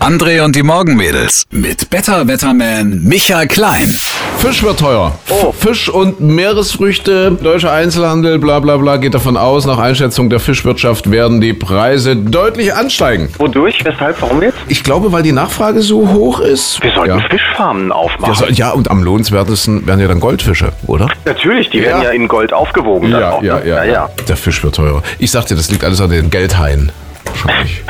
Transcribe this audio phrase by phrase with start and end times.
[0.00, 3.88] André und die Morgenmädels mit Better Wetterman Michael Klein.
[4.38, 5.18] Fisch wird teuer.
[5.30, 5.52] Oh.
[5.52, 11.10] Fisch und Meeresfrüchte, deutscher Einzelhandel, bla bla bla, geht davon aus, nach Einschätzung der Fischwirtschaft
[11.10, 13.30] werden die Preise deutlich ansteigen.
[13.38, 13.82] Wodurch?
[13.84, 14.20] Weshalb?
[14.20, 14.58] Warum jetzt?
[14.68, 16.82] Ich glaube, weil die Nachfrage so hoch ist.
[16.82, 17.28] Wir sollten ja.
[17.30, 18.34] Fischfarmen aufmachen.
[18.34, 21.08] Ja, so- ja, und am lohnenswertesten werden ja dann Goldfische, oder?
[21.24, 22.08] Natürlich, die werden Ja.
[22.08, 23.10] ja in Gold aufgewogen.
[23.10, 23.62] dann auch, ne?
[23.64, 24.10] ja, ja.
[24.28, 25.02] Der Fisch wird teurer.
[25.18, 26.92] Ich sagte, das liegt alles an den Geldhaien.
[27.44, 27.82] Wahrscheinlich.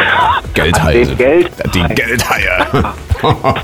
[0.54, 1.04] Geldhaie.
[1.04, 2.66] den Geld- Die Geldhaie.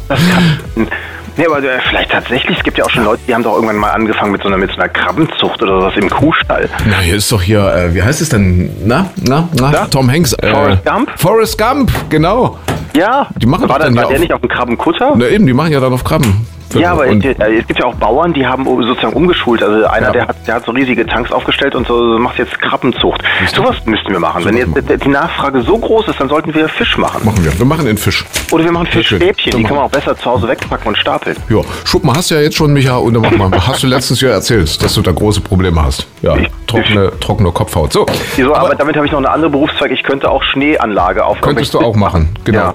[1.36, 3.76] Nee, aber äh, vielleicht tatsächlich, es gibt ja auch schon Leute, die haben doch irgendwann
[3.78, 6.68] mal angefangen mit so einer, mit so einer Krabbenzucht oder sowas im Kuhstall.
[6.88, 8.70] Na, hier ist doch hier, äh, wie heißt es denn?
[8.84, 9.86] Na, na, na, Ja.
[9.86, 10.32] Tom Hanks.
[10.34, 11.10] Äh, Forrest Gump?
[11.16, 12.56] Forrest Gump, genau.
[12.96, 15.14] Ja, Die machen war, doch dann das, ja war der auf- nicht auf dem Krabbenkutter?
[15.16, 16.46] Na eben, die machen ja dann auf Krabben.
[16.80, 19.62] Ja, aber es, es gibt ja auch Bauern, die haben sozusagen umgeschult.
[19.62, 20.12] Also einer, Ja.
[20.12, 23.22] der, hat, der hat so riesige Tanks aufgestellt und so macht jetzt Krabbenzucht.
[23.54, 24.44] Sowas müssten wir machen.
[24.44, 27.24] Wenn Sowas jetzt die Nachfrage so groß ist, dann sollten wir Fisch machen.
[27.24, 27.56] machen wir.
[27.58, 28.24] Wir machen den Fisch.
[28.50, 28.86] Oder wir machen.
[28.86, 31.36] Fischstäbchen, die kann man machen- auch besser zu Hause wegpacken und stapeln.
[31.48, 33.66] Ja, Schuppen hast du ja jetzt schon, Micha, und dann mach mal.
[33.66, 36.06] Hast du letztens ja erzählt, dass du da große Probleme hast.
[36.22, 37.92] Ja, Ich- trockene, trockene Kopfhaut.
[37.92, 39.90] So, Wieso, aber, damit habe ich noch eine andere Berufszweig.
[39.92, 42.28] Ich könnte auch Schneeanlage auf könntest du auch machen.
[42.44, 42.58] Genau.
[42.66, 42.72] Ja.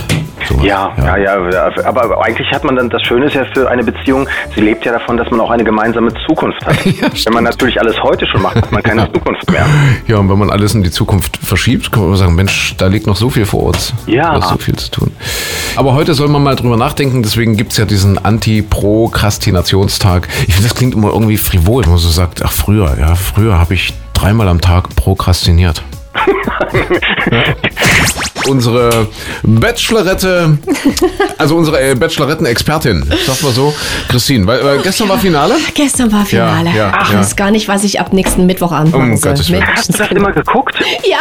[0.48, 0.66] Sowas.
[0.66, 1.70] Ja, ja, ja, ja.
[1.86, 4.92] Aber eigentlich hat man dann, das Schöne ist ja für eine Beziehung, sie lebt ja
[4.92, 6.78] davon, dass man auch eine gemeinsame Zukunft hat.
[6.86, 9.66] wenn man natürlich alles heute schon macht, hat man keine Zukunft mehr.
[10.08, 13.08] Ja, und wenn man alles in die Zukunft verschiebt, kann man sagen, Mensch, da liegt
[13.08, 13.94] noch so viel vor uns.
[14.08, 14.32] Ja.
[14.34, 15.12] Da ist so viel zu tun.
[15.76, 20.28] Aber heute soll man mal drüber nachdenken, deswegen gibt's ja diesen Anti-Prokrastinationstag.
[20.48, 23.58] Ich finde, das klingt immer irgendwie frivol, wenn man so sagt, ach früher, ja, früher
[23.58, 25.84] habe ich dreimal am Tag prokrastiniert.
[27.32, 27.44] Ja.
[28.48, 29.08] Unsere
[29.44, 30.58] Bachelorette,
[31.38, 33.72] also unsere äh, Bacheloretten-Expertin, sag mal so,
[34.08, 35.54] Christine, weil äh, gestern war Finale.
[35.76, 36.72] Gestern war Finale.
[36.72, 37.20] Ja, ja, Ach, ich ja.
[37.20, 39.34] weiß gar nicht, was ich ab nächsten Mittwochabend Um machen soll.
[39.34, 39.64] Gottes Willen.
[39.68, 40.74] Hast du das immer geguckt?
[41.08, 41.20] Ja,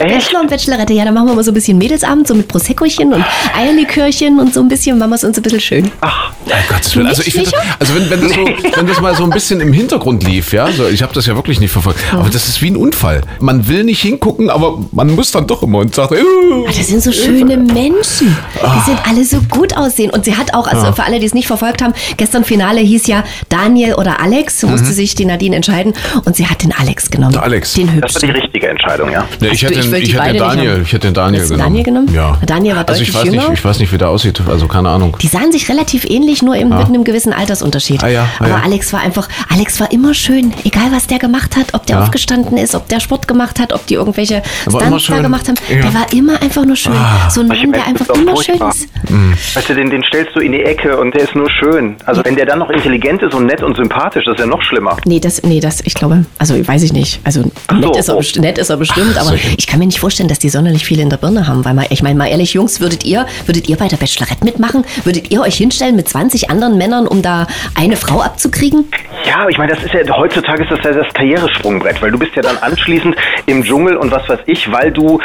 [0.00, 0.92] Bachelor und Bachelorette.
[0.94, 3.24] Ja, dann machen wir mal so ein bisschen Mädelsabend, so mit Proseccochen und
[3.56, 5.92] Eierlikörchen und so ein bisschen, machen wir es uns ein bisschen schön.
[6.00, 7.06] Ach, Um Gottes Willen.
[7.06, 8.44] Also, ich find, also wenn, wenn, das so,
[8.76, 11.36] wenn das mal so ein bisschen im Hintergrund lief, ja, so, ich habe das ja
[11.36, 13.20] wirklich nicht verfolgt, aber das ist wie ein Unfall.
[13.40, 14.18] Man will nicht hingucken,
[14.50, 18.36] aber man muss dann doch immer und sagt, äh, Ah, Das sind so schöne Menschen.
[18.54, 20.10] Die sind alle so gut aussehen.
[20.10, 23.06] Und sie hat auch, also für alle, die es nicht verfolgt haben, gestern Finale hieß
[23.06, 24.62] ja Daniel oder Alex.
[24.62, 25.92] Musste sich die Nadine entscheiden.
[26.24, 27.32] Und sie hat den Alex genommen.
[27.32, 27.74] Der Alex.
[27.74, 28.28] Den das war hübschen.
[28.34, 29.24] die richtige Entscheidung, ja.
[29.40, 31.50] Nee, ich Ach du, hätte, ich ich hätte den Daniel, ich hätte den Daniel Hast
[31.50, 31.68] du genommen.
[31.70, 32.14] Daniel genommen?
[32.14, 32.38] Ja.
[32.46, 34.88] Daniel war also ich deutlich weiß nicht, ich weiß nicht, wie der aussieht, also keine
[34.88, 35.16] Ahnung.
[35.20, 38.02] Die sahen sich relativ ähnlich, nur eben mit einem gewissen Altersunterschied.
[38.02, 38.60] Ah ja, ah Aber ja.
[38.64, 40.52] Alex war einfach, Alex war immer schön.
[40.64, 42.02] Egal, was der gemacht hat, ob der Ja.
[42.02, 45.22] aufgestanden ist, ob der Sport gemacht hat, ob die irgendwelche Stunts da schön.
[45.22, 45.56] gemacht haben.
[45.68, 45.76] Ja.
[45.78, 45.82] Ah.
[45.82, 46.92] Der war immer einfach nur schön.
[47.30, 48.70] so ein Mann, der einfach immer schön furchtbar.
[48.70, 49.56] ist.
[49.56, 51.96] Weißt du, den, den stellst du in die Ecke und der ist nur schön.
[52.04, 54.62] Also wenn der dann noch intelligent ist und nett und sympathisch, das ist ja noch
[54.62, 54.96] schlimmer.
[55.04, 57.20] Nee, das, nee, das, ich glaube, also weiß ich nicht.
[57.24, 58.22] Also Ach so, nett, ist er, oh.
[58.40, 61.00] nett ist er bestimmt, aber solche- ich kann mir nicht vorstellen, dass die sonderlich viel
[61.00, 61.64] in der Birne haben.
[61.64, 64.84] Weil mal, ich meine mal ehrlich, Jungs, würdet ihr, würdet ihr bei der Bachelorette mitmachen?
[65.04, 68.86] Würdet ihr euch hinstellen mit 20 anderen Männern, um da eine Frau abzukriegen?
[69.26, 72.34] Ja, ich meine, das ist ja heutzutage ist das ja das Karrieresprungbrett, weil du bist
[72.34, 73.14] ja dann anschließend
[73.46, 75.18] im Dschungel und was weiß ich, weil du,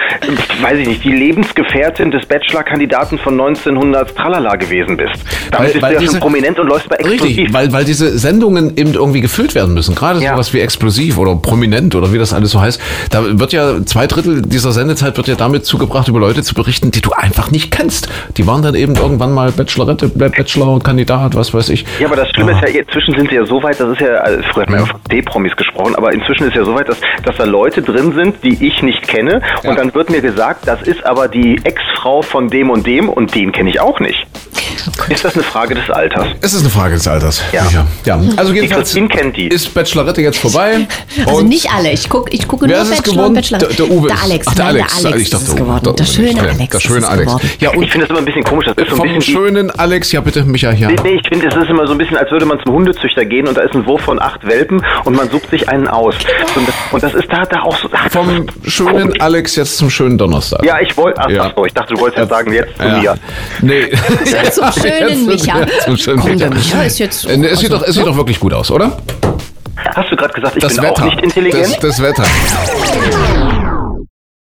[0.61, 5.13] weiß ich nicht, die Lebensgefährtin des Bachelor-Kandidaten von 1900 Tralala gewesen bist.
[5.51, 7.23] Damit Weil- bist weil du ja diese- schon prominent und läufst bei Explosiv.
[7.25, 9.95] Richtig, weil, weil diese Sendungen eben irgendwie gefüllt werden müssen.
[9.95, 10.33] Gerade Ja.
[10.33, 12.79] sowas wie explosiv oder prominent oder wie das alles so heißt.
[13.11, 16.91] Da wird ja zwei Drittel dieser Sendezeit wird ja damit zugebracht, über Leute zu berichten,
[16.91, 18.07] die du einfach nicht kennst.
[18.37, 21.85] Die waren dann eben irgendwann mal Bachelorette, Bachelor, Kandidat, was weiß ich.
[21.99, 24.07] Ja, aber das Schlimme ist ja, inzwischen sind sie ja so weit, das ist ja,
[24.17, 26.97] also früher hat man ja von D-Promis gesprochen, aber inzwischen ist ja so weit, dass,
[27.23, 29.75] dass da Leute drin sind, die ich nicht kenne und Ja.
[29.75, 33.51] dann wird mir gesagt, das ist aber die Ex-Frau von dem und dem und den
[33.51, 34.25] kenne ich auch nicht.
[35.09, 36.27] Ist das eine Frage des Alters?
[36.41, 37.41] Es ist eine Frage des Alters.
[37.51, 37.63] Ja.
[37.65, 37.85] Sicher.
[38.05, 38.19] ja.
[38.37, 39.47] Also jedenfalls Christine kennt die.
[39.47, 40.87] ist Bachelorette jetzt vorbei.
[41.25, 41.91] Also Und nicht alle.
[41.91, 43.33] Ich gucke ich gucke nur Wer ist es Bachelor und geworden?
[43.35, 43.57] Bachelor.
[43.59, 44.07] Der, der Uwe.
[44.07, 44.47] Der ist- Alex.
[44.49, 44.97] Ach, der Nein, Alex.
[45.01, 45.61] Der Alex ich dachte, ist es Uwe.
[45.63, 45.95] geworden.
[45.95, 46.69] Der schöne Okay, Alex.
[46.71, 47.31] Der schöne Alex.
[47.59, 48.65] Ja, Ich und finde das immer ein bisschen komisch.
[48.65, 50.87] Das ist so ein vom schönen Alex, ja bitte, Micha, hier.
[50.89, 53.25] Nee, nee, ich finde, es ist immer so ein bisschen, als würde man zum Hundezüchter
[53.25, 56.15] gehen und da ist ein Wurf von acht Welpen und man sucht sich einen aus.
[56.55, 57.89] Und das, und das ist da, da auch so.
[57.91, 59.21] ach, Vom schönen komisch.
[59.21, 60.63] Alex jetzt zum schönen Donnerstag.
[60.65, 61.19] Ja, ich wollte.
[61.21, 61.43] Ach, Ja.
[61.45, 62.97] ach so, ich dachte, du wolltest jetzt sagen, jetzt zu Ja.
[62.99, 63.15] mir.
[63.61, 63.91] Nee.
[64.81, 65.65] Schönen Micha.
[65.85, 66.49] Zum schönen Komm, Micha.
[66.49, 67.25] Micha ist jetzt.
[67.25, 68.97] Äh, Es sieht, doch, es sieht doch wirklich gut aus, oder?
[69.95, 71.03] Hast du gerade gesagt, ich Das bin Wetter.
[71.03, 71.77] auch nicht intelligent?
[71.81, 72.23] Das, das Wetter.